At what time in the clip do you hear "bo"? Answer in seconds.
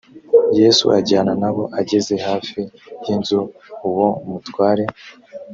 1.55-1.63